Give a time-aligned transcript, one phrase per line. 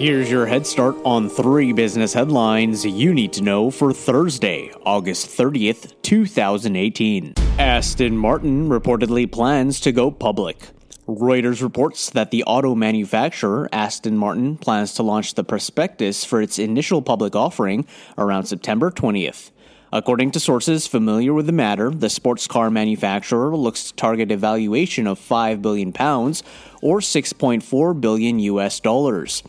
[0.00, 5.26] Here's your head start on three business headlines you need to know for Thursday, August
[5.26, 7.34] 30th, 2018.
[7.58, 10.70] Aston Martin reportedly plans to go public.
[11.06, 16.58] Reuters reports that the auto manufacturer Aston Martin plans to launch the prospectus for its
[16.58, 17.86] initial public offering
[18.16, 19.50] around September 20th.
[19.92, 24.38] According to sources familiar with the matter, the sports car manufacturer looks to target a
[24.38, 26.42] valuation of 5 billion pounds
[26.80, 29.42] or 6.4 billion US dollars.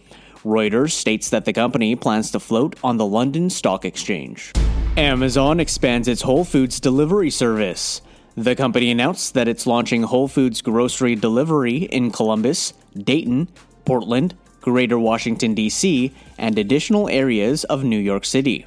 [0.44, 4.52] Reuters states that the company plans to float on the London Stock Exchange.
[4.98, 8.02] Amazon expands its Whole Foods delivery service.
[8.36, 13.50] The company announced that it's launching Whole Foods grocery delivery in Columbus, Dayton,
[13.86, 18.66] Portland, Greater Washington, D.C., and additional areas of New York City.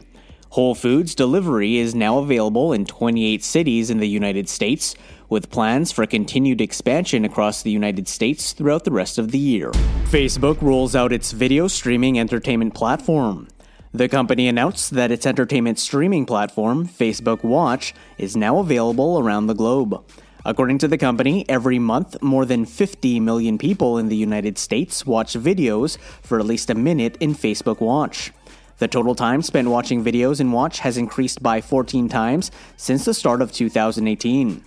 [0.55, 4.95] Whole Foods delivery is now available in 28 cities in the United States,
[5.29, 9.73] with plans for continued expansion across the United States throughout the rest of the year.
[10.13, 13.49] Facebook rolls out its video streaming entertainment platform.
[13.93, 19.55] The company announced that its entertainment streaming platform, Facebook Watch, is now available around the
[19.55, 20.05] globe.
[20.45, 25.05] According to the company, every month, more than 50 million people in the United States
[25.05, 28.31] watch videos for at least a minute in Facebook Watch.
[28.79, 33.15] The total time spent watching videos in Watch has increased by 14 times since the
[33.15, 34.65] start of 2018.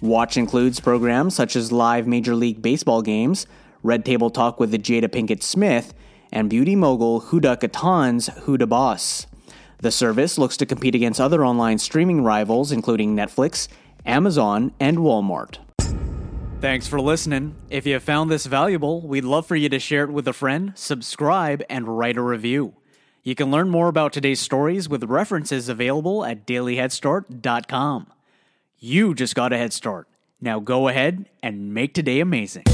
[0.00, 3.46] Watch includes programs such as live Major League Baseball games,
[3.82, 5.94] Red Table Talk with the Jada Pinkett Smith,
[6.32, 9.26] and beauty mogul Huda Kattan's Huda Boss.
[9.78, 13.68] The service looks to compete against other online streaming rivals, including Netflix,
[14.04, 15.58] Amazon, and Walmart.
[16.60, 17.54] Thanks for listening.
[17.70, 20.72] If you found this valuable, we'd love for you to share it with a friend,
[20.74, 22.74] subscribe, and write a review.
[23.26, 28.12] You can learn more about today's stories with references available at dailyheadstart.com.
[28.78, 30.06] You just got a head start.
[30.42, 32.64] Now go ahead and make today amazing.